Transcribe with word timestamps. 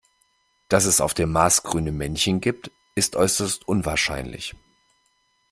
Dass 0.67 0.85
es 0.85 0.99
auf 0.99 1.13
dem 1.13 1.31
Mars 1.31 1.61
grüne 1.61 1.91
Männchen 1.91 2.41
gibt, 2.41 2.71
ist 2.95 3.15
äußerst 3.15 3.67
unwahrscheinlich. 3.67 4.55